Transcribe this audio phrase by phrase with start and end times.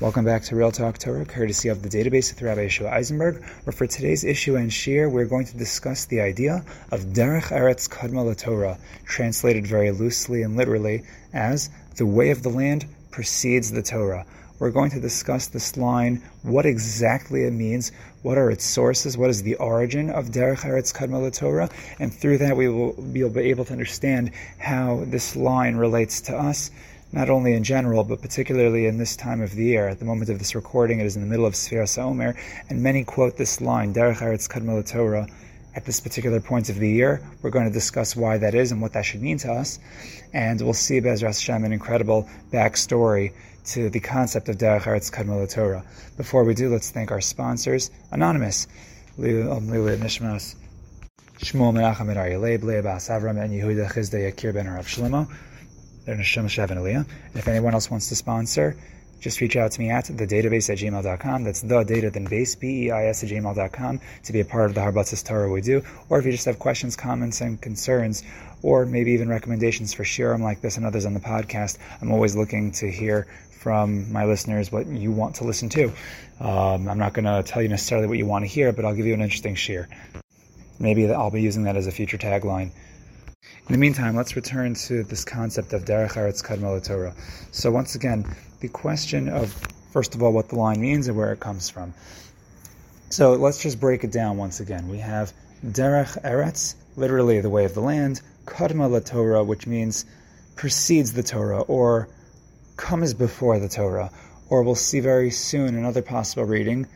[0.00, 3.44] Welcome back to Real Talk Torah, courtesy of the Data Beis with Rabbi Yeshua Eisenberg,
[3.64, 7.86] where for today's issue and shiur, we're going to discuss the idea of Derech Eretz
[7.86, 11.02] Kadma Torah, translated very loosely and literally
[11.34, 14.24] as the way of the land precedes the Torah.
[14.58, 17.92] We're going to discuss this line, what exactly it means,
[18.22, 22.38] what are its sources, what is the origin of Derech Eretz Kadma Torah, and through
[22.38, 26.70] that we will be able to understand how this line relates to us
[27.12, 29.88] not only in general, but particularly in this time of the year.
[29.88, 32.36] At the moment of this recording, it is in the middle of Sfiras Omer,
[32.68, 35.26] and many quote this line, Derech Eretz Kadma Torah,
[35.74, 37.20] at this particular point of the year.
[37.42, 39.78] We're going to discuss why that is and what that should mean to us.
[40.32, 43.32] And we'll see Bezras Hashem an incredible backstory
[43.66, 45.84] to the concept of Derech Eretz Kadma Torah.
[46.16, 47.90] Before we do, let's thank our sponsors.
[48.10, 48.66] Anonymous,
[49.18, 50.54] Lila um, Nishmas,
[51.38, 55.28] Shmuel Menachem and Blea Bas Avram, and Yehuda Chizde Yakir Ben Rav Shlomo.
[56.06, 58.76] And if anyone else wants to sponsor,
[59.20, 61.44] just reach out to me at the Data Beis at gmail.com.
[61.44, 65.24] That's the data then Beis, B-E-I-S at gmail.com to be a part of the Harbatzis
[65.24, 65.82] Torah we do.
[66.08, 68.22] Or if you just have questions, comments, and concerns,
[68.62, 72.34] or maybe even recommendations for shiurim like this and others on the podcast, I'm always
[72.34, 75.92] looking to hear from my listeners what you want to listen to.
[76.40, 78.94] Um, I'm not going to tell you necessarily what you want to hear, but I'll
[78.94, 79.86] give you an interesting shiur.
[80.78, 82.72] Maybe I'll be using that as a future tagline.
[83.70, 87.14] In the meantime, let's return to this concept of Derech Eretz Kadma Torah.
[87.52, 88.26] So once again,
[88.58, 89.52] the question of,
[89.92, 91.94] first of all, what the line means and where it comes from.
[93.10, 94.88] So let's just break it down once again.
[94.88, 95.32] We have
[95.64, 100.04] Derech Eretz, literally the way of the land, Kadma Torah, which means
[100.56, 102.08] precedes the Torah, or
[102.76, 104.10] comes before the Torah,
[104.48, 106.88] or we'll see very soon another possible reading,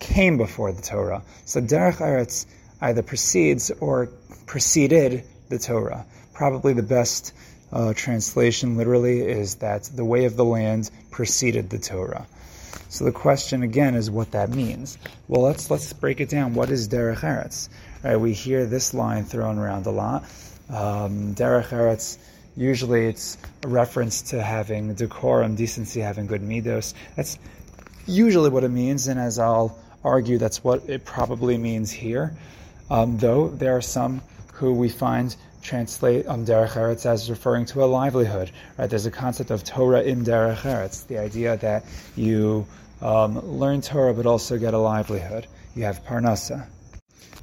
[0.00, 1.22] came before the Torah.
[1.46, 2.44] So Derech Eretz
[2.82, 4.10] either precedes or
[4.44, 6.06] preceded the Torah.
[6.32, 7.32] Probably the best
[7.72, 12.26] uh, translation literally is that the way of the land preceded the Torah.
[12.88, 14.98] So the question again is what that means.
[15.26, 16.54] Well, let's let's break it down.
[16.54, 17.68] What is derech eretz?
[18.02, 20.22] Right, we hear this line thrown around a lot.
[20.68, 22.18] Um, derech eretz.
[22.56, 26.94] Usually, it's a reference to having decorum, decency, having good midos.
[27.16, 27.36] That's
[28.06, 32.36] usually what it means, and as I'll argue, that's what it probably means here.
[32.90, 34.20] Um, though there are some
[34.54, 38.50] who we find translate um, derech eretz as referring to a livelihood.
[38.78, 38.88] Right?
[38.88, 41.84] There's a concept of Torah im derech eretz, the idea that
[42.16, 42.66] you
[43.02, 45.46] um, learn Torah but also get a livelihood.
[45.74, 46.66] You have parnasa.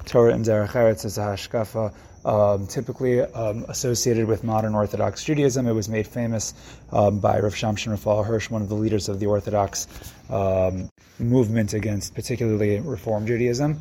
[0.06, 1.92] Torah im derech eretz is a hashkafa
[2.24, 5.66] um, typically um, associated with modern Orthodox Judaism.
[5.66, 6.54] It was made famous
[6.92, 9.88] um, by Rav Shamshon Raphael Hirsch, one of the leaders of the Orthodox
[10.30, 13.80] um, movement against particularly Reform Judaism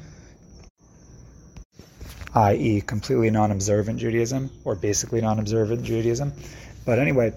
[2.33, 6.33] i.e., completely non observant Judaism, or basically non observant Judaism.
[6.85, 7.33] But anyway,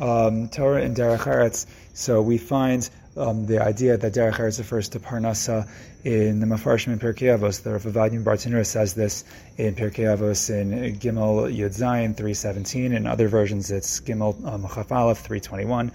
[0.00, 4.90] um, Torah and Derech Eretz, so we find um, the idea that Derech Eretz refers
[4.90, 5.68] to Parnasa
[6.04, 7.62] in the Mefarshim in Pirkei Avos.
[7.62, 9.24] The Rav Ovadia Bartenura says this
[9.56, 12.92] in Pirkei Avos in Gimel Yud Zayin 317.
[12.92, 15.90] In other versions, it's Gimel um, Chaf Aleph 321.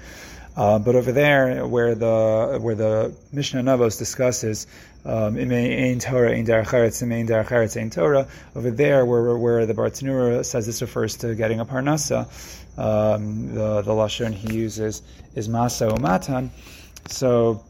[0.56, 4.68] Uh, but over there, where the where the Mishnah Navos discusses
[5.06, 10.44] um, in Torah, in Derech in Derech in Torah, over there, where where the Bartenura
[10.44, 12.28] says this refers to getting a parnasa,
[12.78, 15.02] um, the the lashon he uses
[15.36, 16.50] is masa umatan.
[17.08, 17.64] So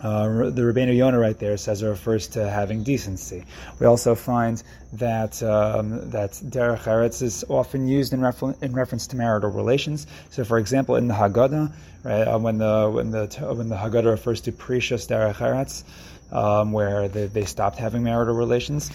[0.00, 3.44] uh, the Rabbeinu Yonah right there says it refers to having decency.
[3.78, 4.62] We also find
[4.94, 10.06] that um, that derech eretz is often used in, refer- in reference to marital relations.
[10.30, 11.72] So, for example, in the Haggadah,
[12.02, 15.84] right, uh, when the when the when the Haggadah refers to perishus derech eretz,
[16.32, 18.90] um, where they, they stopped having marital relations.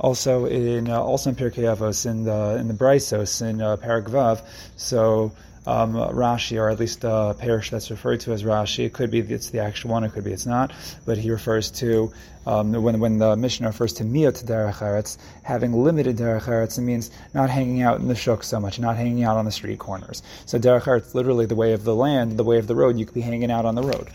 [0.00, 4.42] Also in uh, also in Pirkei Avos in the in the Braisos in uh, Paragvav.
[4.76, 5.32] So
[5.68, 8.86] um, Rashi, or at least a parish that's referred to as Rashi.
[8.86, 10.72] It could be it's the actual one, it could be it's not,
[11.04, 12.10] but he refers to
[12.46, 16.82] um, when when the Mishnah refers to miut derech eretz, having limited derech eretz, it
[16.82, 19.78] means not hanging out in the shuk so much, not hanging out on the street
[19.78, 20.22] corners.
[20.46, 22.98] So derech eretz, literally the way of the land, the way of the road.
[22.98, 24.08] You could be hanging out on the road.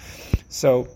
[0.50, 0.88] So.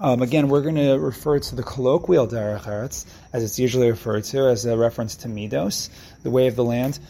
[0.00, 4.22] Um, again, we're going to refer to the colloquial derech eretz, as it's usually referred
[4.26, 5.90] to, as a reference to midos,
[6.22, 7.00] the way of the land.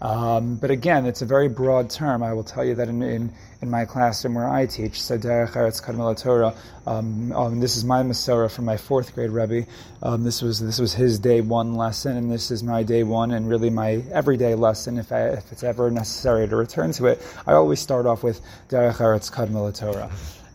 [0.00, 2.22] Um, but again, it's a very broad term.
[2.22, 5.52] I will tell you that in, in, in my classroom where I teach, so Derech
[5.52, 6.54] Eretz Torah,
[6.86, 9.66] um, um, this is my Masorah from my fourth grade Rebbe.
[10.02, 13.30] Um, this was this was his day one lesson, and this is my day one,
[13.30, 14.98] and really my everyday lesson.
[14.98, 18.40] If, I, if it's ever necessary to return to it, I always start off with
[18.70, 20.10] Derech Eretz Kadmala Torah.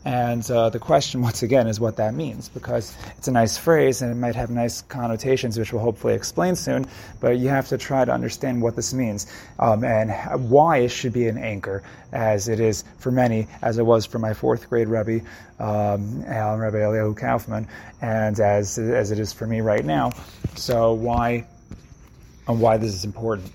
[0.06, 4.02] And uh, the question, once again, is what that means, because it's a nice phrase
[4.02, 6.86] and it might have nice connotations, which we'll hopefully explain soon,
[7.20, 9.28] but you have to try to understand what this means
[9.60, 10.12] um, and
[10.50, 14.20] why it should be an anchor, as it is for many, as it was for
[14.20, 15.26] my fourth grade Rebbe,
[15.60, 17.68] um, Alan Rebbe Eliyahu Kaufman,
[18.02, 20.12] and as, as it is for me right now.
[20.56, 21.46] So, why,
[22.48, 23.52] and why this is important.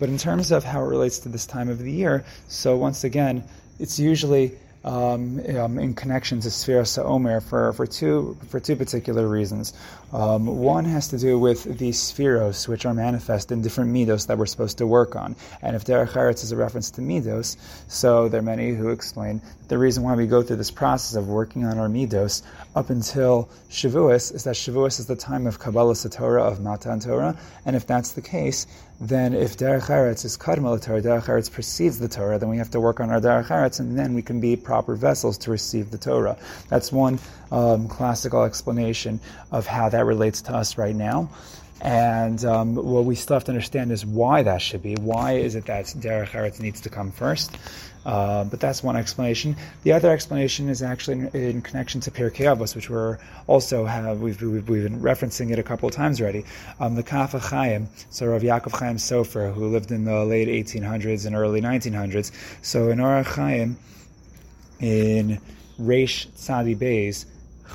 [0.00, 3.04] But in terms of how it relates to this time of the year, so once
[3.04, 3.44] again,
[3.78, 9.26] it's usually um, um, in connection to Sfiras Omer for, for two for two particular
[9.26, 9.72] reasons.
[10.12, 14.36] Um, one has to do with the sefiros, which are manifest in different midos that
[14.36, 15.36] we're supposed to work on.
[15.62, 17.56] And if Derech Eretz is a reference to midos,
[17.88, 21.28] so there are many who explain the reason why we go through this process of
[21.28, 22.42] working on our midos
[22.76, 27.38] up until Shavuos is that Shavuos is the time of Kabbalah Torah, of Matan Torah.
[27.64, 28.66] And if that's the case,
[29.02, 32.70] then if Derech Eretz is Kadmal Torah, Derech Eretz precedes the Torah, then we have
[32.70, 35.90] to work on our Derech Eretz, and then we can be proper vessels to receive
[35.90, 36.38] the Torah.
[36.68, 37.18] That's one
[37.50, 39.18] um, classical explanation
[39.50, 41.30] of how that relates to us right now.
[41.80, 44.94] And um, what we still have to understand is why that should be.
[44.94, 47.50] Why is it that Derech Eretz needs to come first?
[48.04, 49.56] Uh, but that's one explanation.
[49.84, 54.20] The other explanation is actually in, in connection to Pirkei Avos, which we're also have
[54.20, 56.44] we've, we've, we've, been referencing it a couple of times already.
[56.80, 61.26] Um, the Kaf HaChaim, so Rav Yaakov Chaim Sofer, who lived in the late 1800s
[61.26, 62.32] and early 1900s.
[62.62, 63.76] So in Orach Chaim,
[64.80, 65.40] in
[65.80, 67.26] Reish Tzadi Beis,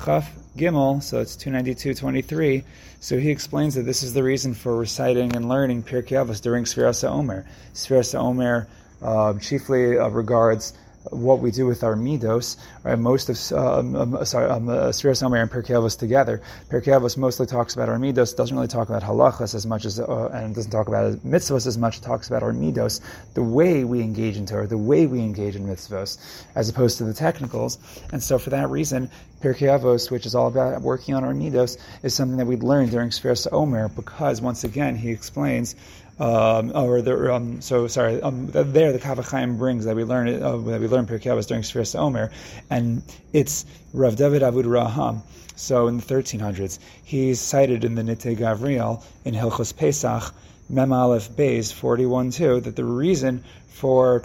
[0.04, 2.64] Chaf Gimel, so it's 292.23.
[3.00, 6.64] So he explains that this is the reason for reciting and learning Pirkei Avos during
[6.64, 7.46] Sfiras Omer.
[7.72, 8.68] Sfiras Omer
[9.02, 10.74] uh, chiefly uh, regards
[11.10, 12.98] what we do with our midos, right?
[12.98, 16.42] Most of um, um, sorry, um, uh, and Pirkei Avos together.
[16.70, 20.00] Pirkei Avos mostly talks about our midos, doesn't really talk about halachas as much as,
[20.00, 22.00] uh, and doesn't talk about mitzvahs as much.
[22.00, 23.00] Talks about our midos,
[23.34, 26.18] the way we engage in Torah, the way we engage in mitzvahs,
[26.54, 27.78] as opposed to the technicals.
[28.12, 29.10] And so, for that reason,
[29.40, 32.88] Pirkei Avos, which is all about working on our midos, is something that we learn
[32.88, 35.74] during Sfiras Omer, because once again he explains
[36.18, 40.42] um, or the, um, so sorry, um, there the Kaf HaChaim brings that we learn
[40.42, 42.30] uh, that we learn Pirkei Avos during Sfiras Omer,
[42.70, 45.22] and it's Rav David Avudraham.
[45.54, 50.32] So in the 1300s, he's cited in the Nitei Gavriel in Hilchos Pesach,
[50.68, 54.24] Mem Aleph Beis 41.2, that the reason for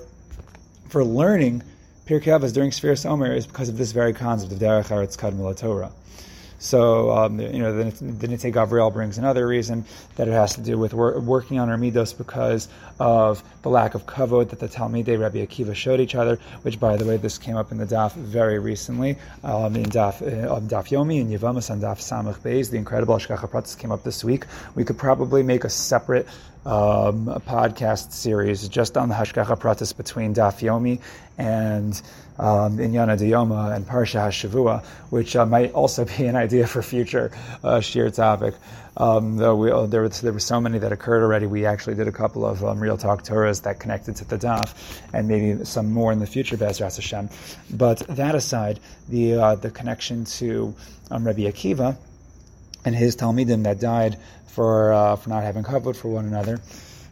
[0.89, 1.63] for learning
[2.05, 5.57] Pirkei Avos during Sfiras Omer is because of this very concept of Derech Eretz Kadmul
[5.57, 5.91] Torah.
[6.63, 9.83] So, um, you know, the, the Nitei Gavriel brings another reason
[10.15, 12.69] that it has to do with wor- working on our midos because
[13.01, 16.95] of the lack of kavod that the Talmidei Rabbi Akiva showed each other, which, by
[16.95, 20.87] the way, this came up in the Daf very recently, um, in Daf, uh, Daf
[20.87, 22.71] Yomi, in Yevamos, and Daf Samach Beis.
[22.71, 24.45] The incredible Hashgacha Pratis came up this week.
[24.73, 26.27] We could probably make a separate
[26.65, 31.01] um, a podcast series just on the Hashgacha Pratis between Daf Yomi
[31.37, 32.01] and
[32.39, 37.31] um, Inyana Diyoma and Parsha HaShavua, which uh, might also be an idea for future
[37.63, 38.55] uh, shiur topic.
[38.95, 41.95] Um, though we, uh, there, was, there were so many that occurred already, we actually
[41.95, 44.75] did a couple of um, Real Talk Torahs that connected to the Daf,
[45.13, 47.29] and maybe some more in the future, Bezras Hashem.
[47.71, 50.75] But that aside, the, uh, the connection to
[51.09, 51.97] um, Rabbi Akiva
[52.85, 56.59] and his Talmidim that died for, uh, for not having kavod for one another,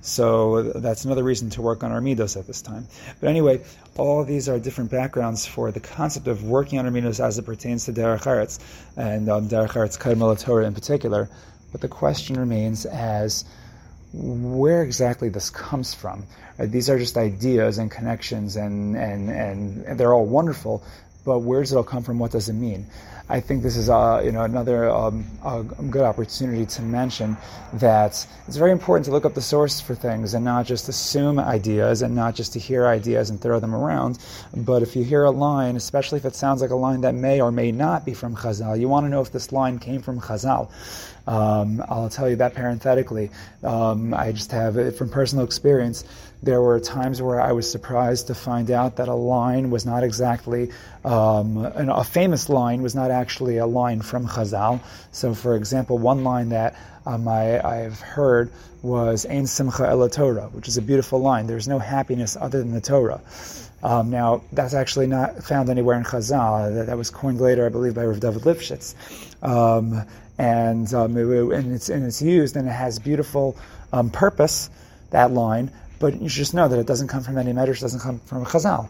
[0.01, 2.88] so that's another reason to work on our midos at this time.
[3.19, 3.63] But anyway,
[3.98, 7.45] all these are different backgrounds for the concept of working on our midos as it
[7.45, 8.59] pertains to Derech Eretz,
[8.98, 11.30] and um, Derech Eretz Kadmel Torah in particular.
[11.71, 13.45] But the question remains as
[14.13, 16.25] where exactly this comes from.
[16.57, 16.69] Right?
[16.69, 20.83] These are just ideas and connections, and, and, and they're all wonderful,
[21.24, 22.20] but where does it all come from?
[22.20, 22.88] What does it mean?
[23.32, 25.24] I think this is uh, you know another um,
[25.90, 27.38] good opportunity to mention
[27.74, 31.40] that it's very important to look up the source for things and not just assume
[31.40, 34.20] ideas and not just to hear ideas and throw them around.
[34.54, 37.40] But if you hear a line, especially if it sounds like a line that may
[37.40, 40.20] or may not be from Chazal, you want to know if this line came from
[40.20, 40.70] Chazal.
[41.28, 43.30] Um, I'll tell you that parenthetically.
[43.63, 46.04] Um, I just have it from personal experience.
[46.44, 50.04] There were times where I was surprised to find out that a line was not
[50.04, 50.72] exactly
[51.04, 54.80] um, a famous line was not actually a line from Chazal.
[55.12, 56.75] So, for example, one line that
[57.06, 58.51] um, I, have heard
[58.84, 61.48] was "Ein Simcha El Torah," which is a beautiful line.
[61.48, 63.22] There's no happiness other than the Torah.
[63.84, 66.72] Um, now, that's actually not found anywhere in Chazal.
[66.75, 68.94] That, that, was coined later, I believe, by Rav David Lipschitz.
[69.44, 70.06] Um,
[70.41, 73.55] and, um, and, it's, and it's used and it has beautiful
[73.93, 74.71] um, purpose,
[75.12, 78.00] that line, but you should just know that it doesn't come from any medrash, doesn't
[78.00, 78.89] come from Chazal.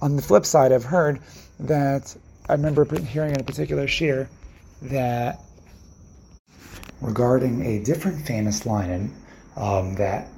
[0.00, 1.18] On the flip side, I've heard
[1.58, 2.16] that
[2.48, 4.28] I remember hearing in a particular shiur
[4.82, 5.40] that
[7.00, 9.12] regarding a different famous line
[9.56, 10.28] um, that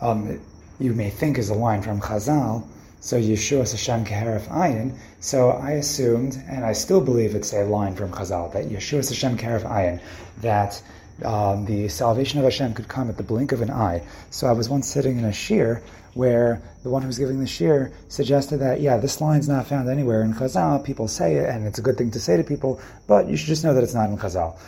[0.00, 0.40] um,
[0.78, 2.66] you may think is a line from Chazal,
[3.00, 4.96] So Yeshua Hashem Keheref Ayin.
[5.20, 9.36] So I assumed, and I still believe it's a line from Chazal, that Yeshua Hashem
[9.36, 10.00] Keheref Ayin,
[10.40, 10.82] that
[11.24, 14.02] um, the salvation of Hashem could come at the blink of an eye.
[14.30, 15.82] So I was once sitting in a shiur
[16.14, 19.88] where the one who was giving the shiur suggested that, yeah, this line's not found
[19.88, 20.84] anywhere in Chazal.
[20.84, 23.48] People say it, and it's a good thing to say to people, but you should
[23.48, 24.58] just know that it's not in Chazal.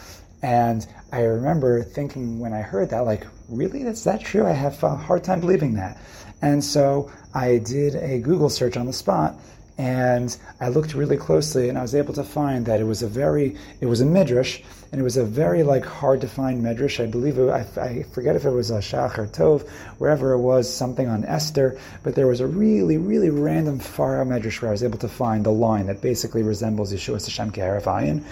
[0.42, 3.82] And I remember thinking when I heard that, like, really?
[3.82, 4.46] Is that true?
[4.46, 5.98] I have a hard time believing that.
[6.40, 9.38] And so I did a Google search on the spot
[9.80, 13.06] and I looked really closely, and I was able to find that it was a
[13.06, 14.60] very, it was a midrash,
[14.92, 17.00] and it was a very like hard to find midrash.
[17.00, 19.66] I believe it, I, I forget if it was a Shocher Tov,
[19.96, 24.26] wherever it was, something on Esther, but there was a really, really random far out
[24.26, 28.22] midrash where I was able to find the line that basically resembles Yeshua Hashem Ke'arav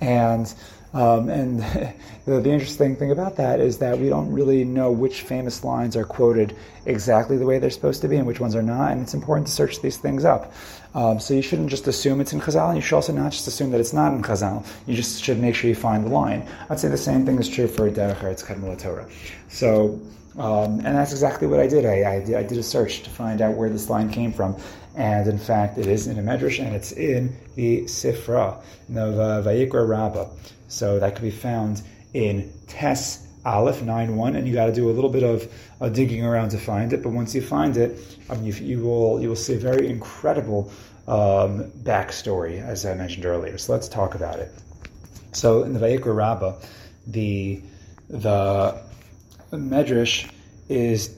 [0.00, 0.54] and
[0.94, 1.60] um, and
[2.24, 5.96] the, the, interesting thing about that is that we don't really know which famous lines
[5.96, 9.02] are quoted exactly the way they're supposed to be and which ones are not, and
[9.02, 10.52] it's important to search these things up.
[10.94, 13.46] Um, so you shouldn't just assume it's in Chazal, and you should also not just
[13.46, 14.66] assume that it's not in Chazal.
[14.86, 16.46] You just should make sure you find the line.
[16.70, 19.06] I'd say the same thing is true for Derech Eretz Kadmul Torah.
[19.48, 20.00] So,
[20.38, 21.84] um, and that's exactly what I did.
[21.84, 22.14] I, I.
[22.38, 24.56] I did a search to find out where this line came from,
[24.98, 30.28] and in fact, it is in a medrash, and it's in the Sifra, the Vayikra.
[30.66, 31.82] So that could be found
[32.14, 35.50] in Tes Aleph 9.1, and you got to do a little bit of
[35.80, 37.04] uh, digging around to find it.
[37.04, 40.68] But once you find it, you, you, will you will see a very incredible
[41.06, 43.56] um, backstory, as I mentioned earlier.
[43.56, 44.50] So let's talk about it.
[45.30, 46.56] So in the Vayikra Rabbah,
[47.06, 47.62] the
[48.10, 48.82] the
[49.52, 50.28] Medrash
[50.68, 51.08] is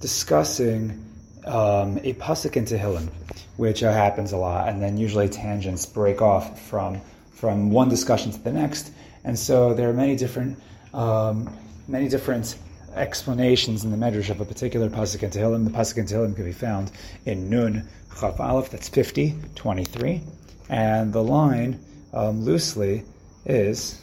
[0.00, 1.07] discussing
[1.46, 3.08] um, a pasuk in Tehillim,
[3.56, 7.00] which uh, happens a lot, and then usually tangents break off from
[7.32, 8.90] from one discussion to the next,
[9.24, 10.58] and so there are many different
[10.92, 11.48] um,
[11.86, 12.58] many different
[12.94, 15.64] explanations in the Medrash of a particular pasuk in Tehillim.
[15.64, 16.90] The pasuk in Tehillim can be found
[17.26, 20.20] in Nun Chaf Aleph, that's 50, 23,
[20.68, 21.78] and the line
[22.12, 23.04] um, loosely
[23.46, 24.00] is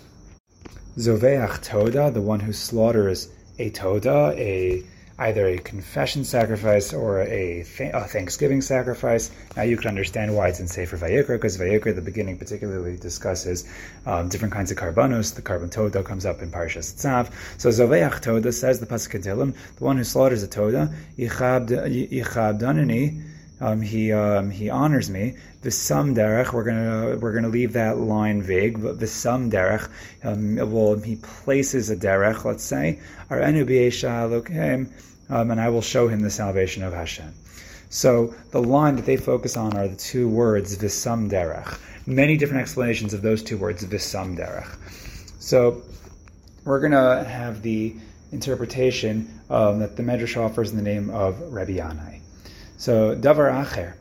[0.97, 4.83] Zoveach Toda, the one who slaughters a Toda, a
[5.17, 9.31] either a confession sacrifice or a, th- a, Thanksgiving sacrifice.
[9.55, 12.97] Now you can understand why it's in Sefer Vayikra, because Vayikra, at the beginning, particularly
[12.97, 13.65] discusses
[14.05, 15.35] um, different kinds of karbanos.
[15.35, 17.31] The korban toda comes up in Parshas Tzav.
[17.57, 21.69] So Zoveach Toda says the pasuk the one who slaughters a Toda, Yichab
[22.59, 25.35] Danani, um, he um, he honors me.
[25.61, 29.89] The sum derech, we're gonna we're gonna leave that line vague, but the sum derech,
[30.23, 34.89] um, well, he places a derech, let's say, arenu b'yesha
[35.29, 37.33] um, and I will show him the salvation of Hashem.
[37.89, 41.79] So the line that they focus on are the two words visam derech.
[42.05, 44.67] Many different explanations of those two words visam derech.
[45.39, 45.81] So
[46.65, 47.95] we're gonna have the
[48.31, 52.19] interpretation um, that the Medrash offers in the name of Rabbi Yanai.
[52.77, 53.93] So davar acher.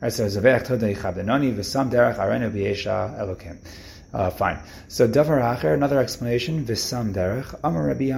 [0.00, 3.58] Right, so zavech todei chabdenani v'sam derech arenu b'yesha elokim.
[4.14, 4.58] Uh, fine.
[4.88, 8.10] So davar acher, another explanation, v'sam derech, amar Rabbi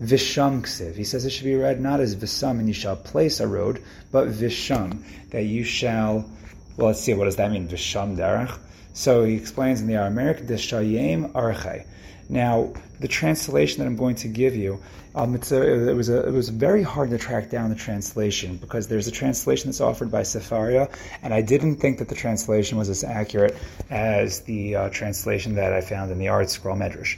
[0.00, 0.96] visham ksiv.
[0.96, 3.82] He says it should be read not as v'sam and you shall place a road,
[4.10, 6.28] but visham, that you shall,
[6.76, 8.58] well, let's see, what does that mean, visham derech?
[8.92, 11.86] So he explains in the Aramaic, deshayim arche.
[12.28, 14.80] Now, the translation that I'm going to give you,
[15.16, 18.86] um, a, it was a, it was very hard to track down the translation because
[18.86, 20.88] there's a translation that's offered by Sefaria,
[21.22, 23.56] and I didn't think that the translation was as accurate
[23.90, 27.16] as the uh, translation that I found in the ArtScroll Medrash.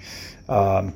[0.49, 0.95] Um,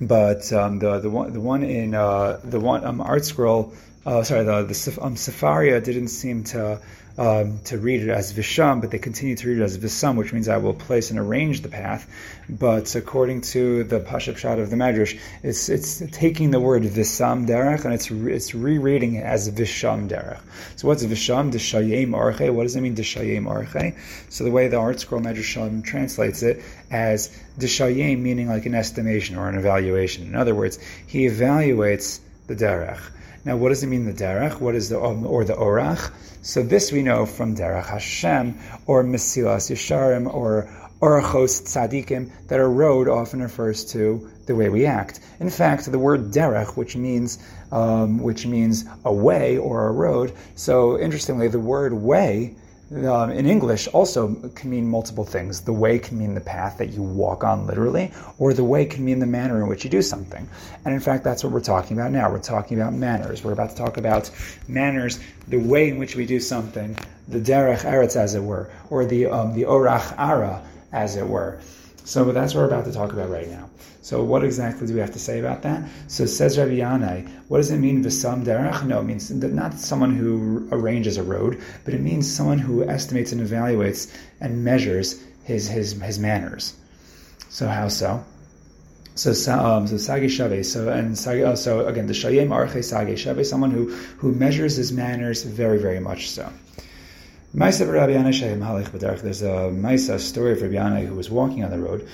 [0.00, 3.74] but um, the the one the one in uh, the one um, ArtScroll,
[4.04, 6.80] uh, sorry, the the um, Sefaria didn't seem to
[7.18, 10.32] um, to read it as Visham, but they continue to read it as Visam, which
[10.32, 12.08] means I will place and arrange the path.
[12.48, 17.46] But according to the Pashup shot of the Medrash, it's it's taking the word Visam
[17.46, 20.40] Derech and it's it's rereading it as Visham Derech.
[20.76, 21.50] So what's Visham?
[21.52, 22.52] Deshayim Arche.
[22.52, 23.98] What does it mean Deshayim Arche?
[24.28, 29.36] So the way the Art Scroll Medrash translates it as Deshayim, meaning like an estimation
[29.36, 30.26] or an evaluation.
[30.26, 33.00] In other words, he evaluates the Derech.
[33.46, 34.58] Now, what does it mean the derech?
[34.58, 36.12] What is the or the orach?
[36.42, 40.68] So this we know from derech Hashem or Mesilas Yesharim or
[41.00, 45.20] Orachos Tzadikim that a road often refers to the way we act.
[45.38, 47.38] In fact, the word derech, which means
[47.70, 50.32] um, which means a way or a road.
[50.56, 52.56] So interestingly, the word way
[52.92, 55.60] um, in English also can mean multiple things.
[55.60, 59.04] The way can mean the path that you walk on literally, or the way can
[59.04, 60.48] mean the manner in which you do something.
[60.84, 62.30] And in fact, that's what we're talking about now.
[62.30, 63.42] We're talking about manners.
[63.42, 64.30] We're about to talk about
[64.68, 69.04] manners, the way in which we do something, the derech eretz, as it were, or
[69.04, 70.62] the um, the orach ara,
[70.92, 71.58] as it were.
[72.04, 73.68] So that's what we're about to talk about right now.
[74.06, 75.82] So what exactly do we have to say about that?
[76.06, 78.86] So says Rabbi Yanai, what does it mean v'sam derech?
[78.86, 83.32] No, it means not someone who arranges a road, but it means someone who estimates
[83.32, 86.74] and evaluates and measures his his his manners.
[87.48, 88.24] So how so?
[89.16, 90.64] So um, so sage shave.
[90.64, 94.76] So and sage, oh, so again the shayim arche sage shave, someone who who measures
[94.76, 96.48] his manners very very much so.
[97.54, 102.06] There's a Maisa story of Rabbi who was walking on the road.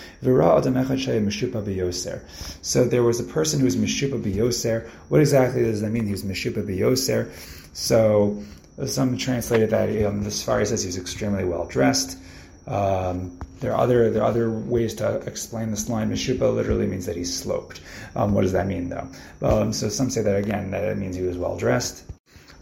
[2.63, 4.89] So there was a person who was Meshupa Biyoser.
[5.09, 6.07] What exactly does that mean?
[6.07, 7.31] He was Meshupa Biyoser.
[7.73, 8.43] So
[8.87, 12.19] some translated that um, the Sefaria says he was extremely well dressed.
[12.67, 16.11] Um, there are other there are other ways to explain this line.
[16.11, 17.81] Meshupa literally means that he's sloped.
[18.15, 19.09] Um, what does that mean though?
[19.43, 22.05] Um, so some say that again that it means he was well dressed.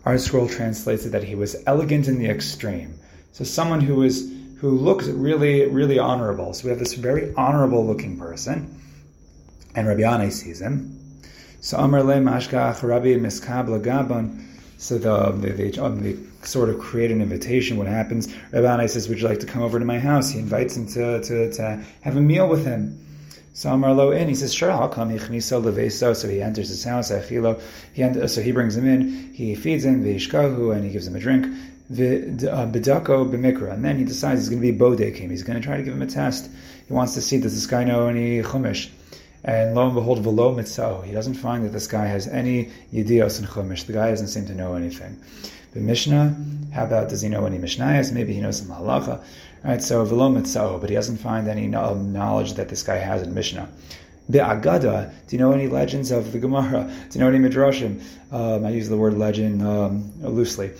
[0.04, 2.94] ArtScroll translates it that he was elegant in the extreme.
[3.32, 6.52] So someone who is who looks really, really honorable.
[6.52, 8.78] So we have this very honorable looking person,
[9.74, 10.98] and Rabbi Yanai sees him.
[11.60, 14.46] So Amar le mashkach Rabbi miskab lagabon.
[14.78, 17.76] So the, they, they, um, sort of create an invitation.
[17.76, 18.34] What happens?
[18.52, 20.86] Rabbi Yanai says, "Would you like to come over to my house?" He invites him
[20.88, 22.98] to, to, to have a meal with him.
[23.60, 24.26] So Amar lo in.
[24.26, 26.16] He says, "Sure, I'll come." leveso.
[26.16, 27.10] So he enters his house.
[27.10, 27.60] Achilo.
[27.92, 29.34] He enters, so he brings him in.
[29.34, 31.44] He feeds him v'ishkahu, and he gives him a drink.
[31.44, 35.30] Uh, Bidako b'mikra, and then he decides he's going to be bodekim.
[35.30, 36.50] He's going to try to give him a test.
[36.88, 38.88] He wants to see does this guy know any chumash.
[39.44, 41.04] And lo and behold, v'lo mitzao.
[41.04, 43.84] He doesn't find that this guy has any yedios in chumash.
[43.84, 45.18] The guy doesn't seem to know anything.
[45.72, 46.36] The Mishnah,
[46.72, 48.12] how about does he know any Mishnayos?
[48.12, 49.22] Maybe he knows some halacha.
[49.62, 53.68] Right, so mitzao, but he doesn't find any knowledge that this guy has in Mishnah.
[54.28, 56.90] The Agada, do you know any legends of the Gemara?
[57.10, 58.02] Do you know any Midrashim?
[58.32, 60.70] Um, I use the word legend um, loosely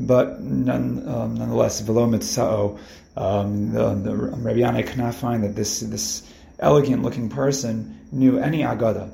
[0.00, 2.78] but none, um, nonetheless, velo mitzao,
[3.16, 6.22] um, the, the Rabbi Yanai cannot find that this this
[6.58, 9.12] elegant looking person knew any agada.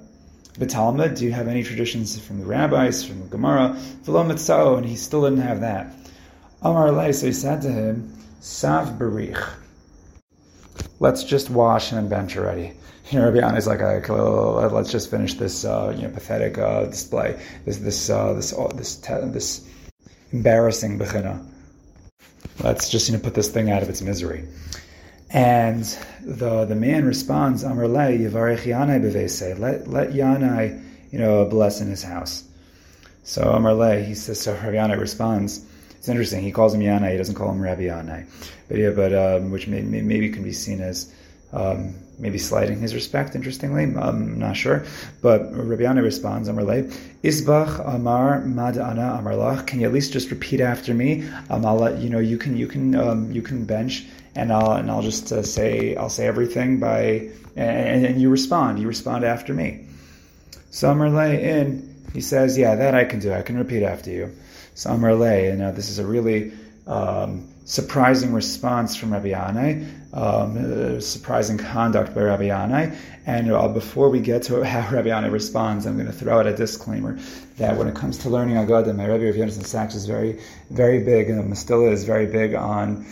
[0.59, 3.77] The Talmud, do you have any traditions from the rabbis, from the Gemara?
[4.07, 5.93] Mitzao, and he still didn't have that.
[6.63, 9.47] Amar Lei, so he said to him, Sav barich.
[10.99, 12.73] Let's just wash and bench already.
[13.11, 17.39] You know, Rabbi is like, let's just finish this, uh, you know, pathetic uh, display,
[17.65, 19.69] this, this, uh, this, uh, this, this
[20.33, 21.45] embarrassing bechina.
[22.63, 24.49] Let's just you know put this thing out of its misery.
[25.31, 25.85] And
[26.23, 29.59] the the man responds, Amar le Yavarech Yanai bevese.
[29.59, 32.45] Let let Yanai, you know, bless in his house.
[33.25, 34.41] So Amar le, he says.
[34.41, 35.65] So Yanai responds.
[35.97, 36.43] It's interesting.
[36.43, 37.11] He calls him Yanai.
[37.11, 38.27] He doesn't call him Rabbi Yanai.
[38.69, 41.13] But yeah, but um, which may, may, maybe can be seen as
[41.53, 43.83] um, maybe slighting his respect, interestingly.
[43.83, 44.85] I'm not sure.
[45.23, 49.67] But Rabbi Yanai responds, Amar Isbach Amar Madana Amarlach.
[49.67, 51.29] Can you at least just repeat after me?
[51.51, 54.91] Um, I'll you know you can you can um, you can bench and I'll and
[54.91, 58.79] I'll just uh, say I'll say everything by and, and, you respond.
[58.79, 59.87] You respond after me.
[60.71, 63.33] So Amar in he says, Yeah, that I can do.
[63.33, 64.35] I can repeat after you.
[64.75, 66.53] So Amar and now this is a really
[66.87, 72.97] um, surprising response from Rabbi Yanai, um, uh, surprising conduct by Rabbi Yanai.
[73.27, 76.47] And uh, before we get to how Rabbi Yanai responds, I'm going to throw out
[76.47, 77.19] a disclaimer
[77.57, 81.03] that when it comes to learning Agadah, my Rabbi Rav Yonason Sachs is very, very
[81.03, 83.07] big, and still is very big on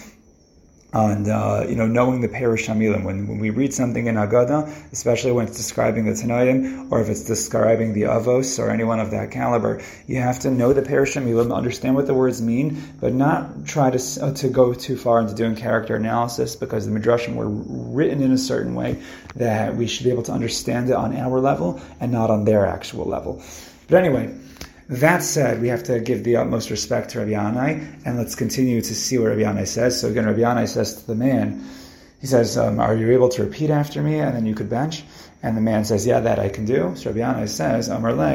[0.94, 3.04] on uh, you know knowing the Perush Hamilim.
[3.04, 7.08] When, when we read something in Agada, especially when it's describing the Tanoim or if
[7.08, 11.20] it's describing the Avos or anyone of that caliber, you have to know the Perush
[11.20, 15.20] Hamilim, understand what the words mean, but not try to uh, to go too far
[15.20, 19.02] into doing character analysis because the Midrashim were written in a certain way
[19.34, 22.66] that we should be able to understand it on our level and not on their
[22.66, 23.42] actual level.
[23.88, 24.43] But anyway.
[24.88, 28.82] That said, we have to give the utmost respect to Rabbi Yanai, and let's continue
[28.82, 29.98] to see what Rabbi Yanai says.
[29.98, 31.64] So again, Rabbi Yanai says to the man,
[32.20, 35.04] he says, um, "Are you able to repeat after me?" And then you could bench.
[35.42, 38.34] And the man says, "Yeah, that I can do." So Rabbi Yanai says, "Amar le,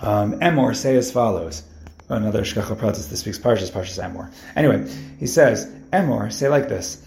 [0.00, 1.62] um, Emor, say as follows."
[2.08, 4.30] Another shkacha pratis that speaks parshas, parshas Emor.
[4.56, 7.02] Anyway, he says, "Emor, say like this: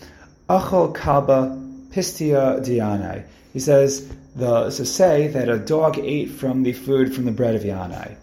[0.50, 1.58] Achol kalba
[1.92, 7.32] pistia dianai." He says, the, say that a dog ate from the food from the
[7.32, 8.16] bread of Yanai.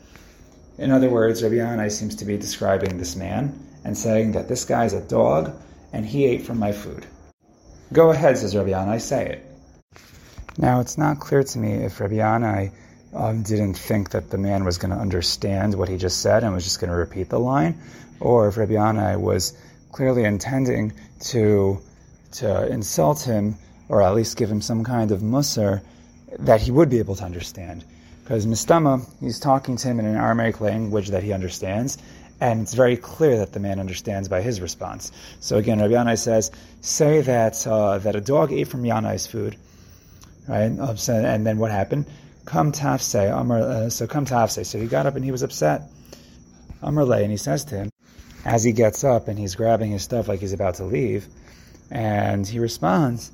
[0.78, 4.64] In other words, Rabbi Yanai seems to be describing this man and saying that this
[4.64, 5.54] guy's a dog
[5.92, 7.06] and he ate from my food.
[7.92, 9.44] Go ahead, says Rabbi Yanai, say it.
[10.56, 12.72] Now, it's not clear to me if Rabbi Yanai
[13.14, 16.52] um, didn't think that the man was going to understand what he just said and
[16.52, 17.80] was just going to repeat the line,
[18.20, 19.56] or if Rabbi Yanai was
[19.92, 21.80] clearly intending to
[22.30, 23.56] to insult him
[23.88, 25.80] or at least give him some kind of musar
[26.38, 27.84] that he would be able to understand.
[28.22, 31.96] Because Mistama, he's talking to him in an Aramaic language that he understands,
[32.40, 35.10] and it's very clear that the man understands by his response.
[35.40, 39.56] So again, Rabbi Yanai says, say that uh, that a dog ate from Yanai's food.
[40.46, 40.70] right?
[40.70, 42.06] And then what happened?
[42.44, 43.58] Come tafse, Amar.
[43.58, 44.64] Uh, so come tafse.
[44.64, 45.82] So he got up and he was upset.
[46.82, 47.90] Amar and he says to him,
[48.44, 51.26] as he gets up and he's grabbing his stuff like he's about to leave,
[51.90, 53.32] and he responds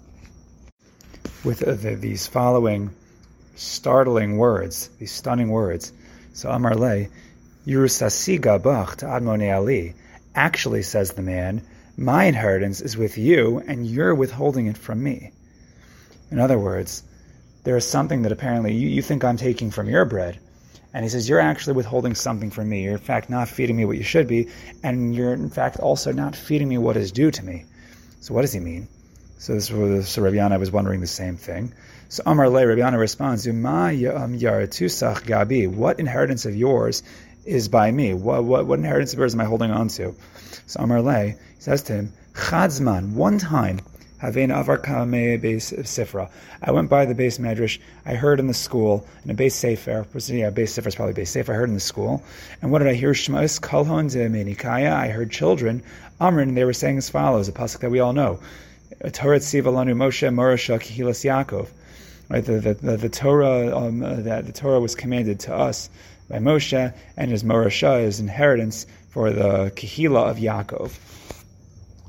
[1.44, 2.90] with uh, the, these following
[3.54, 5.92] startling words, these stunning words.
[6.32, 7.06] So Amar Le,
[7.66, 9.94] Yerusasiga Bach to Ali.
[10.34, 11.62] Actually, says the man,
[11.96, 15.30] my inheritance is with you, and you're withholding it from me.
[16.30, 17.04] In other words,
[17.62, 20.38] there is something that apparently you, you think I'm taking from your bread.
[20.92, 22.84] And he says, You're actually withholding something from me.
[22.84, 24.48] You're, in fact, not feeding me what you should be,
[24.82, 27.64] and you're, in fact, also not feeding me what is due to me.
[28.20, 28.88] So, what does he mean?
[29.44, 31.74] So, this was, so Rabbi Yanai was wondering the same thing.
[32.08, 37.02] So, Amar Le, Rabbi Yanai responds, Gabi, what inheritance of yours
[37.44, 38.14] is by me?
[38.14, 40.14] What, what, what inheritance of yours am I holding on to?
[40.64, 43.80] So Amar Le, says to him, Chadzman, one time,
[44.22, 46.30] Sifra.
[46.62, 47.78] I went by the base medrash.
[48.06, 51.28] I heard in the school, in a base sefer, yeah, base sefer is probably base
[51.28, 51.52] sefer.
[51.52, 52.22] I heard in the school.
[52.62, 53.12] And what did I hear?
[53.12, 54.94] Shmos Kalhon Menikaya.
[54.94, 55.82] I heard children,
[56.18, 58.40] Amrin, and they were saying as follows, a pasuk that we all know.
[59.12, 61.68] Torah Tziva Lanu Moshe Morasha Kihilas Yaakov.
[62.28, 65.90] Right, the, the, the, the Torah um, uh, that the Torah was commanded to us
[66.28, 70.92] by Moshe, and his Morasha, his inheritance for the Kehila of Yaakov.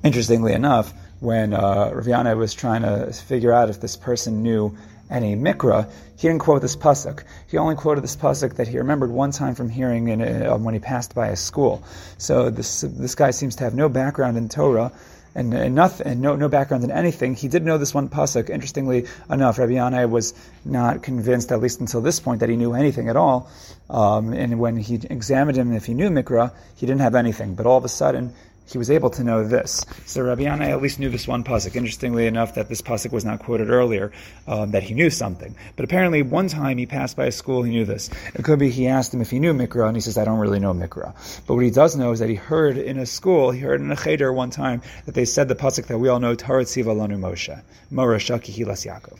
[0.03, 4.77] Interestingly enough, when uh, Raviana was trying to figure out if this person knew
[5.09, 7.23] any mikra, he didn't quote this pasuk.
[7.47, 10.73] He only quoted this pasuk that he remembered one time from hearing in, uh, when
[10.73, 11.83] he passed by a school.
[12.17, 14.91] So this this guy seems to have no background in Torah.
[15.37, 17.35] And, and, nothing, and no, no background in anything.
[17.35, 18.49] He did know this one pasuk.
[18.49, 22.73] Interestingly enough, Rabbi Yanai was not convinced, at least until this point, that he knew
[22.73, 23.49] anything at all.
[23.89, 27.55] Um, and when he examined him, if he knew Mikra, he didn't have anything.
[27.55, 28.33] But all of a sudden,
[28.67, 29.85] he was able to know this.
[30.05, 31.75] So Rabbi Yanai at least knew this one pasuk.
[31.75, 34.11] Interestingly enough, that this pasuk was not quoted earlier,
[34.47, 35.55] um, that he knew something.
[35.75, 38.09] But apparently, one time he passed by a school, he knew this.
[38.33, 40.39] It could be he asked him if he knew Mikra, and he says, "I don't
[40.39, 41.13] really know Mikra."
[41.45, 43.91] But what he does know is that he heard in a school, he heard in
[43.91, 46.93] a cheder one time that they said the pasuk that we all know, Tarat Siva
[46.93, 49.19] Lanu Moshe, Mora Shaki Hilas Yaakov.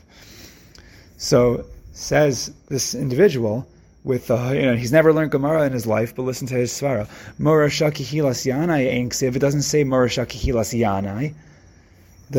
[1.16, 3.66] So says this individual
[4.06, 6.70] with uh, you know he's never learned Gemara in his life, but listen to his
[6.72, 7.08] svara.
[7.38, 9.34] Mora shakihilas yanai enksiv.
[9.34, 11.34] It doesn't say Mora shakihilas yanai.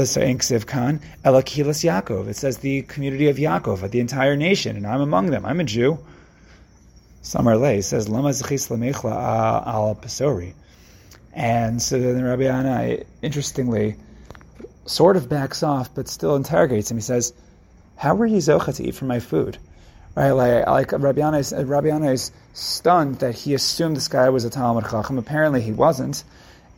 [0.07, 2.29] Say enksiv kan elakihilas Yaakov.
[2.29, 5.45] It says the community of Yaakov, the entire nation, and I'm among them.
[5.45, 5.99] I'm a Jew.
[7.21, 10.53] Samar Lay says lama zechis lamechla al pasori.
[11.33, 13.97] And so then Rabbi Yanai, interestingly,
[14.85, 16.97] sort of backs off, but still interrogates him.
[16.97, 17.33] He says,
[17.97, 19.57] "How were you zocha to eat from my food?"
[20.17, 24.49] Right, like, like Rabbi Yanai is, is stunned that he assumed this guy was a
[24.49, 25.19] Talmud Chacham.
[25.19, 26.23] Apparently he wasn't.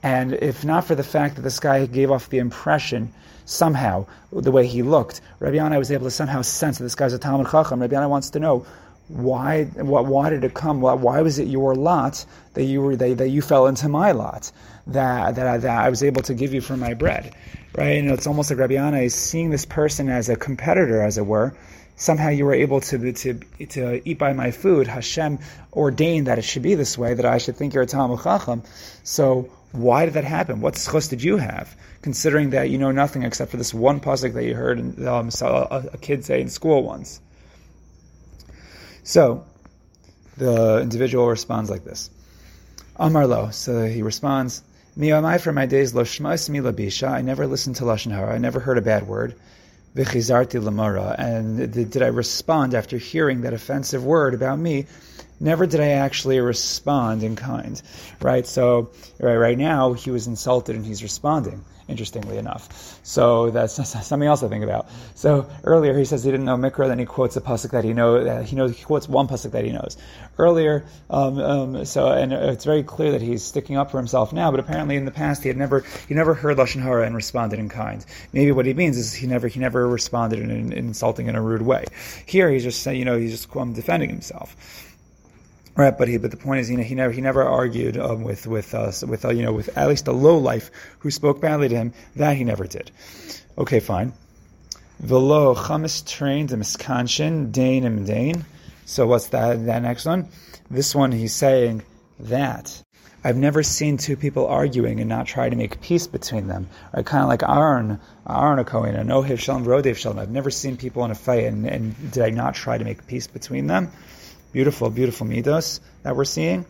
[0.04, 3.14] And if not for the fact that this guy gave off the impression
[3.46, 7.14] somehow, the way he looked, Rabbi Yanai was able to somehow sense that this guy's
[7.14, 7.80] a Talmud Chacham.
[7.80, 8.66] Rabbi Yanai wants to know
[9.08, 10.82] why, what, why did it come?
[10.82, 12.26] Why, why was it your lot
[12.56, 14.52] that you were that, that you fell into my lot
[14.88, 17.34] that that I, that I was able to give you for my bread,
[17.74, 17.96] right?
[17.96, 21.18] You know, it's almost like Rabbi Yanai is seeing this person as a competitor, as
[21.18, 21.56] it were,
[22.00, 23.34] somehow you were able to, to,
[23.68, 24.88] to eat by my food.
[24.88, 25.38] Hashem
[25.74, 28.64] ordained that it should be this way, that I should think you're a Talmud Chacham.
[29.04, 30.62] So why did that happen?
[30.62, 31.76] What schus did you have?
[32.02, 35.90] Considering that you know nothing except for this one pasuk that you heard um, a,
[35.94, 37.20] a kid say in school once.
[39.04, 39.46] So
[40.38, 42.10] the individual responds like this.
[42.96, 43.50] Amar lo.
[43.52, 44.64] So he responds,
[44.96, 47.10] Mi for my days lo shmas mi labisha.
[47.10, 48.34] I never listened to lashon hara.
[48.34, 49.36] I never heard a bad word.
[49.96, 51.16] V'chizarti lamara.
[51.18, 54.86] And did I respond after hearing that offensive word about me?
[55.40, 57.82] Never did I actually respond in kind,
[58.22, 58.46] right?
[58.46, 63.00] So, right, right now he was insulted and he's responding interestingly enough.
[63.04, 63.74] So that's,
[64.08, 64.88] something else to think about.
[65.16, 67.94] So earlier he says he didn't know Mikra, then he quotes a pasuk that he
[67.94, 68.28] knows.
[68.28, 69.98] Uh, he knows he quotes one pasuk that he knows.
[70.38, 74.52] Earlier, um, um, so and it's very clear that he's sticking up for himself now.
[74.52, 77.60] But apparently in the past he had never he never heard lashon hara and responded
[77.60, 78.06] in kind.
[78.34, 81.36] Maybe what he means is he never he never responded in, in, in insulting in
[81.36, 81.86] a rude way.
[82.26, 84.56] Here he's just saying you know he's just defending himself.
[85.80, 88.22] Right, but he, but the point is, you know, he never, he never argued um,
[88.22, 91.40] with, with us, with, uh, you know, with at least a low life who spoke
[91.40, 91.94] badly to him.
[92.18, 92.92] That he never did.
[93.58, 94.12] Okay, fine.
[95.00, 98.44] Velo chamis trained miskanshin dain and dain.
[98.84, 99.68] So what's that?
[99.68, 100.28] That next one.
[100.70, 101.84] This one, he's saying
[102.20, 102.84] that
[103.24, 106.68] I've never seen two people arguing and not try to make peace between them.
[106.94, 110.20] Right, kind of like Aaron, Aaron Cohen, and Ohev Shalom, Rodef Shalom.
[110.20, 113.08] I've never seen people in a fight and, and did I not try to make
[113.08, 113.94] peace between them?
[114.52, 116.66] Beautiful, beautiful midos that we're seeing.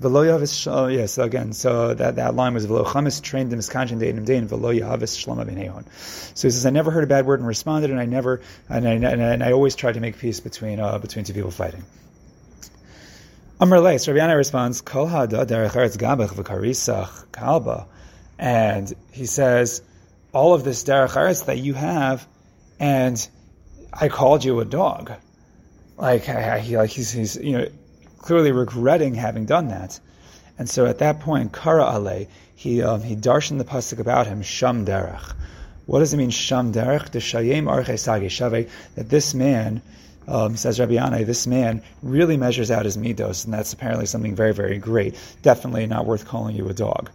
[0.00, 3.58] V'lo yavis, oh yes, so again, so that, that line was v'lo chamis trained in
[3.58, 5.84] miskanchin dein dein v'lo yavis shlama b'nehon.
[6.36, 8.86] So he says, I never heard a bad word and responded, and I never, and
[8.86, 11.50] I, and I, and I always tried to make peace between, uh, between two people
[11.50, 11.82] fighting.
[13.58, 17.86] Amr Leis, Rabbi Yanai responds, Kol hada derech eretz gabach v'karisach kalba.
[18.38, 19.82] And he says,
[20.32, 22.24] all of this derech eretz that you have,
[22.78, 23.28] and
[23.92, 25.12] I called you a dog.
[25.98, 27.68] Like, he, like he's, he's, you know,
[28.18, 29.98] clearly regretting having done that.
[30.56, 34.42] And so at that point, Kara Ale, he, um, he darshan the pasuk about him,
[34.42, 35.34] Sham derech.
[35.86, 37.10] What does it mean, Sham derech?
[37.10, 39.82] The shayim arche sage shave, that this man,
[40.26, 44.34] um, says Rabbi Yanai, this man really measures out his midos, and that's apparently something
[44.34, 45.16] very, very great.
[45.42, 47.10] Definitely not worth calling you a dog.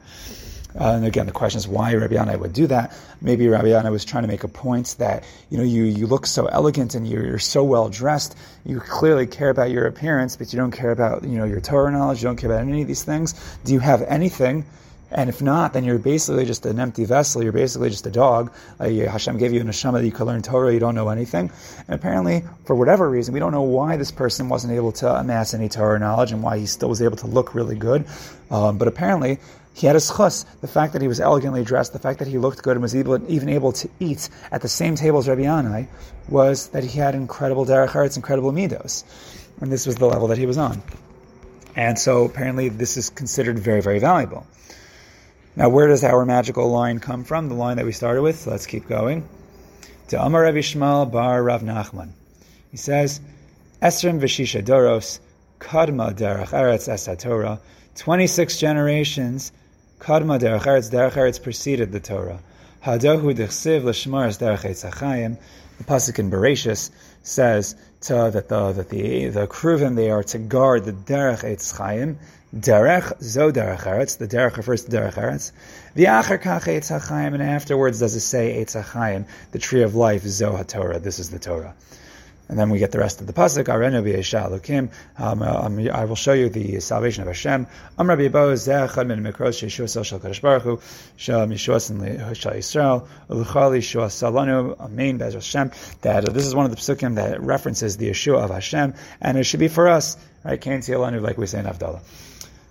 [0.79, 2.97] Uh, and again, the question is why Rabbi Yanai would do that.
[3.21, 6.25] Maybe Rabbi Yanai was trying to make a point that you know you, you look
[6.25, 8.35] so elegant and you're, you're so well dressed.
[8.65, 11.91] You clearly care about your appearance, but you don't care about you know your Torah
[11.91, 12.21] knowledge.
[12.21, 13.33] You don't care about any of these things.
[13.63, 14.65] Do you have anything
[15.13, 17.43] and if not, then you're basically just an empty vessel.
[17.43, 18.51] You're basically just a dog.
[18.79, 20.73] Uh, Hashem gave you a neshama that you could learn Torah.
[20.73, 21.51] You don't know anything.
[21.87, 25.53] And apparently, for whatever reason, we don't know why this person wasn't able to amass
[25.53, 28.05] any Torah knowledge and why he still was able to look really good.
[28.49, 29.37] Um, but apparently,
[29.73, 32.37] he had a schus, the fact that he was elegantly dressed, the fact that he
[32.37, 35.41] looked good and was able, even able to eat at the same table as Rabbi
[35.41, 35.87] Yanai,
[36.29, 39.03] was that he had incredible derech eretz, incredible midos.
[39.59, 40.81] And this was the level that he was on.
[41.75, 44.45] And so apparently this is considered very, very valuable.
[45.55, 47.49] Now, where does our magical line come from?
[47.49, 48.45] The line that we started with.
[48.45, 49.27] Let's keep going.
[50.09, 52.09] To Amar Rabbi Shmuel bar Rav Nachman.
[52.69, 53.21] He says,
[53.81, 55.19] Esrim v'shisha doros,
[55.59, 57.59] kadma derech eretz es
[57.95, 59.51] 26 generations,
[60.03, 62.39] kadma derech eretz, derech eretz preceded the Torah.
[62.83, 65.37] Hadohu dechsiv l'shmaras derech etzachayim.
[65.77, 66.91] The pasuk in Bereshis
[67.23, 72.17] says to, that the that the the kruvim they are to guard the derech etzachayim,
[72.53, 74.17] Derech, zo derech eretz.
[74.19, 75.51] The derech refers to derech eretz.
[75.95, 80.21] V'acher kach eitz hachayim, and afterwards does it say eitz hachayim, the tree of life,
[80.23, 81.01] zo haTorah.
[81.01, 81.73] This is the Torah.
[82.49, 83.69] And then we get the rest of the pasuk.
[85.17, 87.67] Um, um, I will show you the salvation of Hashem.
[95.33, 95.71] Hashem.
[96.01, 99.37] That uh, this is one of the pasukim that references the Yeshua of Hashem, and
[99.37, 100.17] it should be for us.
[100.43, 100.59] Right?
[100.59, 100.81] Kain
[101.21, 102.01] like we say in Havdalah.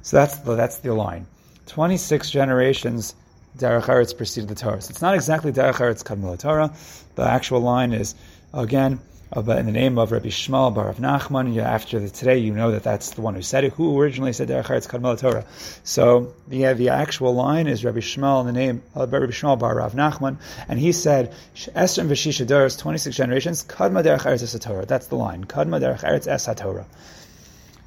[0.02, 1.26] So that's the, that's the line.
[1.66, 3.14] 26 generations,
[3.56, 4.80] Derech Eretz preceded the Torah.
[4.80, 6.74] So it's not exactly Derech Eretz Kadmol Torah.
[7.14, 8.14] The actual line is,
[8.52, 9.00] again,
[9.34, 11.56] Uh, in the name of Rabbi Shmuel Bar of Nachman.
[11.56, 13.72] After the, today, you know that that's the one who said it.
[13.72, 15.46] Who originally said Derech Eretz Kadmol Torah?
[15.84, 19.76] So the, the actual line is Rabbi Shmuel in the name of Rabbi Shmuel Bar
[19.76, 20.36] Rav Nachman,
[20.68, 24.84] and he said Esrim v'Shisha Doros, 26 generations, Kadma Derech Eretz Es Torah.
[24.84, 25.46] That's the line.
[25.46, 26.86] Kadma Derech Eretz Es Torah.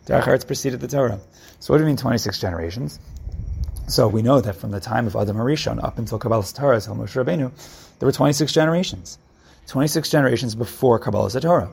[0.07, 1.19] Derech Eretz preceded the Torah.
[1.59, 2.99] So what do you mean 26 generations?
[3.87, 7.23] So we know that from the time of Adam Harishon up until Kabbalah Torah, Moshe
[7.23, 7.51] Rabbeinu,
[7.99, 9.19] there were 26 generations.
[9.67, 11.69] 26 generations before Kabbalah Torah.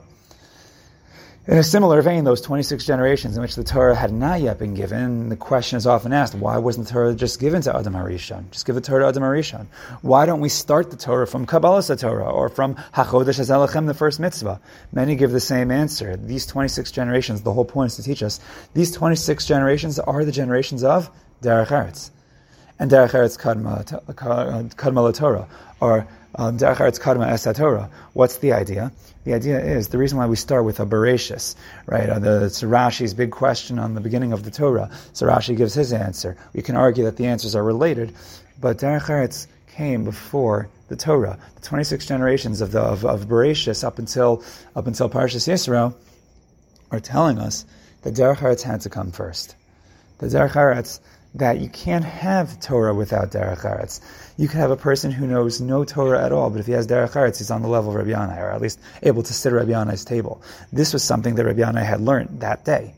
[1.45, 4.75] In a similar vein, those 26 generations in which the Torah had not yet been
[4.75, 8.49] given, the question is often asked, why wasn't the Torah just given to Adam Harishon?
[8.53, 9.67] Just give the Torah to Adam Harishon.
[10.03, 14.21] Why don't we start the Torah from Kabbalah Torah or from HaChodesh Hazelachem, the first
[14.21, 14.61] mitzvah?
[14.93, 16.17] Many give the same answer.
[16.17, 18.39] These 26 generations, the whole point is to teach us,
[18.75, 21.11] these 26 generations are the generations of
[21.43, 22.11] Derech Eretz.
[22.79, 23.37] And Derech Eretz
[24.77, 25.49] Kadma Torah,
[25.81, 26.59] or um.
[28.13, 28.93] What's the idea?
[29.25, 31.55] The idea is the reason why we start with a Bereshis,
[31.87, 32.09] right?
[32.09, 34.91] Uh, the, it's Rashi's big question on the beginning of the Torah.
[35.13, 36.37] So Rashi gives his answer.
[36.55, 38.15] We can argue that the answers are related,
[38.61, 41.39] but Derech Eretz came before the Torah.
[41.55, 44.43] The 26 generations of the of, of Bereshis up until
[44.75, 45.95] up until Parshas Yisro
[46.91, 47.65] are telling us
[48.03, 49.55] that Derech Eretz had to come first.
[50.19, 50.53] The Derech
[51.35, 54.01] that you can't have Torah without Derech Eretz.
[54.37, 56.87] You can have a person who knows no Torah at all, but if he has
[56.87, 59.53] Derech Eretz, he's on the level of Rabbi Yanai, or at least able to sit
[59.53, 60.43] at Rabbi Yanai's table.
[60.73, 62.95] This was something that Rabbi Yanai had learned that day.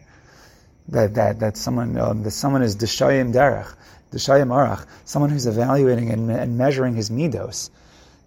[0.88, 3.73] That, that, that someone, um, that someone is Deshayim Derech,
[4.11, 7.70] Deshayim Arach, someone who's evaluating and, and measuring his midos.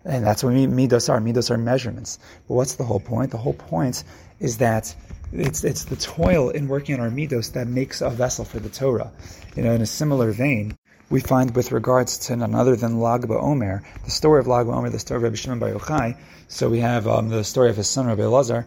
[0.05, 1.19] And that's what midos are.
[1.19, 2.17] Midos are measurements.
[2.47, 3.31] But what's the whole point?
[3.31, 4.05] The whole point
[4.39, 4.95] is that
[5.31, 8.69] it's it's the toil in working on our midos that makes a vessel for the
[8.69, 9.11] Torah.
[9.55, 10.77] You know, in a similar vein,
[11.09, 14.91] we find with regards to none other than Lag BaOmer, the story of Lag BaOmer,
[14.91, 16.17] the story of Rabbi Shimon Bar Yochai.
[16.47, 18.65] So we have um, the story of his son Rabbi Elazar,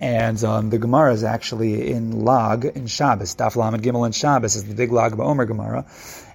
[0.00, 3.34] and um, the Gemara is actually in Lag in Shabbos.
[3.34, 5.86] Daf Lamed Gimel in Shabbos is the big Lag BaOmer Gemara,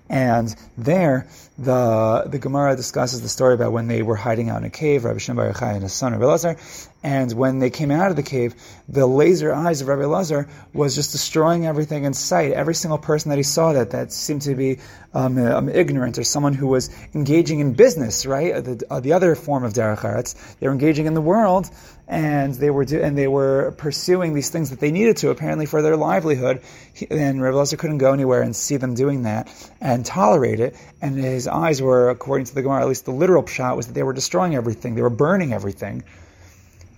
[0.09, 4.63] and there the the Gemara discusses the story about when they were hiding out in
[4.65, 6.57] a cave, Rabbi Shimon Bar Yochai and his son Rabbi Lazar,
[7.03, 8.55] and when they came out of the cave,
[8.87, 12.53] the laser eyes of Rabbi Lazar was just destroying everything in sight.
[12.53, 14.79] Every single person that he saw that that seemed to be
[15.13, 18.63] um, um, ignorant or someone who was engaging in business, right?
[18.63, 21.69] The, uh, the other form of derech eretz, they were engaging in the world,
[22.13, 25.65] and they were do, and they were pursuing these things that they needed to apparently
[25.65, 26.61] for their livelihood.
[26.93, 29.49] He, and Rabbi Lazar couldn't go anywhere and see them doing that
[29.81, 30.75] and tolerate it.
[31.01, 33.93] And his eyes were, according to the Gemara, at least the literal shot was that
[33.93, 36.03] they were destroying everything, they were burning everything.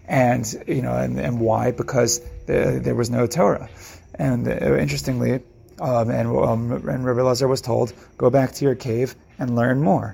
[0.05, 1.71] And you know, and, and why?
[1.71, 3.69] Because the, there was no Torah.
[4.15, 5.41] And uh, interestingly,
[5.79, 9.81] um, and, um, and Rabbi Lazar was told, go back to your cave and learn
[9.81, 10.13] more.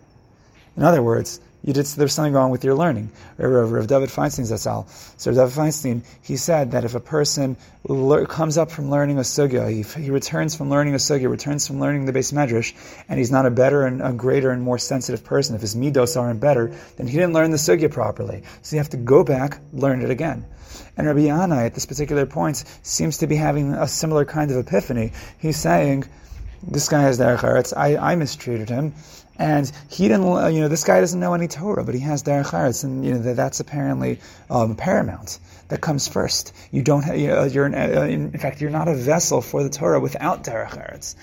[0.77, 3.11] In other words, there's something wrong with your learning.
[3.39, 4.87] Uh, Rav, Rav David Feinstein Zatzal.
[5.19, 9.17] So Rav David Feinstein, he said that if a person le- comes up from learning
[9.17, 12.73] a sugya, he, he, returns from learning a sugya, returns from learning the beis medrash,
[13.07, 16.19] and he's not a better and a greater and more sensitive person, if his midos
[16.19, 18.43] aren't better, then he didn't learn the sugya properly.
[18.63, 20.45] So you have to go back, learn it again.
[20.97, 24.57] And Rabbi Yanai, at this particular point, seems to be having a similar kind of
[24.57, 25.11] epiphany.
[25.37, 26.05] He's saying,
[26.63, 27.75] this guy has derech eretz.
[27.75, 28.93] I, I mistreated him,
[29.41, 30.53] and he didn't.
[30.53, 33.13] You know, this guy doesn't know any Torah, but he has derech eretz, and you
[33.15, 34.19] know that's apparently
[34.51, 35.39] um, paramount.
[35.69, 36.53] That comes first.
[36.71, 37.01] You don't.
[37.01, 39.99] Have, you know, you're an, uh, in fact, you're not a vessel for the Torah
[39.99, 41.15] without derech eretz.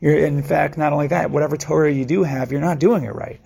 [0.00, 1.30] You're in fact not only that.
[1.30, 3.40] Whatever Torah you do have, you're not doing it right.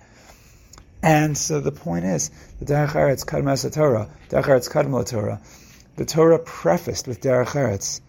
[1.03, 5.41] And so the point is, the derech eretz kadmas Torah, derech eretz Torah.
[5.97, 7.99] The Torah prefaced with derech eretz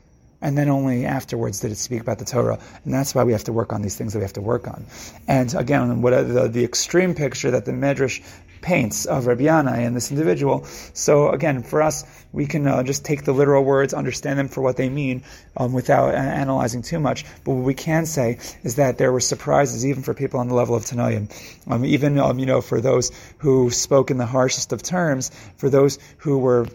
[0.43, 2.59] and then only afterwards did it speak about the Torah.
[2.85, 4.69] And that's why we have to work on these things that we have to work
[4.69, 4.85] on.
[5.27, 8.23] And again, what the, the extreme picture that the Medrash
[8.63, 10.65] paints of Rabbi Yanai and this individual.
[10.95, 14.63] So again, for us, we can uh, just take the literal words, understand them for
[14.63, 15.25] what they mean,
[15.57, 17.27] um, without analyzing too much.
[17.45, 20.55] But what we can say is that there were surprises even for people on the
[20.55, 21.29] level of Tanoim.
[21.71, 25.69] Um, even, um, you know, for those who spoke in the harshest of terms, for
[25.69, 26.67] those who were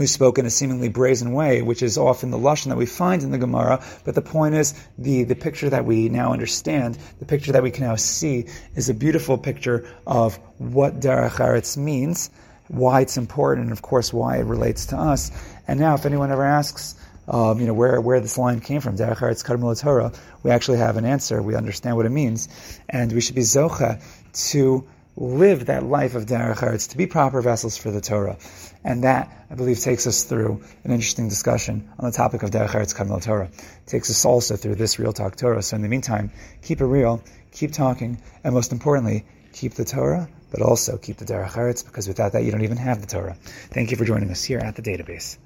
[0.00, 3.22] who spoke in a seemingly brazen way, which is often the lashon that we find
[3.22, 3.84] in the Gemara.
[4.06, 7.70] But the point is, the, the picture that we now understand, the picture that we
[7.70, 12.30] can now see, is a beautiful picture of what derech eretz means,
[12.68, 15.30] why it's important, and of course why it relates to us.
[15.68, 16.94] And now, if anyone ever asks,
[17.28, 20.96] um, you know, where, where this line came from, derech eretz Torah, we actually have
[20.96, 21.42] an answer.
[21.42, 22.48] We understand what it means,
[22.88, 24.02] and we should be zocha
[24.50, 28.38] to live that life of derech eretz, to be proper vessels for the Torah.
[28.84, 32.70] And that, I believe, takes us through an interesting discussion on the topic of derech
[32.70, 33.50] eretz kadmah laTorah.
[33.86, 35.62] Takes us also through this real talk Torah.
[35.62, 36.30] So in the meantime,
[36.62, 41.24] keep it real, keep talking, and most importantly, keep the Torah, but also keep the
[41.24, 43.36] derech eretz, because without that, you don't even have the Torah.
[43.70, 45.36] Thank you for joining us here at the Data Beis.